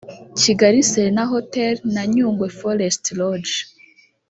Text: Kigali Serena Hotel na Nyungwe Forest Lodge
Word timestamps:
Kigali 0.41 0.79
Serena 0.91 1.23
Hotel 1.33 1.73
na 1.93 2.03
Nyungwe 2.13 2.47
Forest 2.59 3.03
Lodge 3.19 3.55